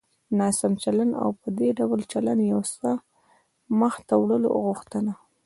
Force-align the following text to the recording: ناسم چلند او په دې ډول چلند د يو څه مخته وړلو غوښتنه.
ناسم 0.39 0.71
چلند 0.83 1.11
او 1.23 1.29
په 1.41 1.47
دې 1.59 1.69
ډول 1.79 1.99
چلند 2.11 2.41
د 2.47 2.49
يو 2.53 2.61
څه 2.75 2.89
مخته 3.81 4.13
وړلو 4.17 4.49
غوښتنه. 4.65 5.13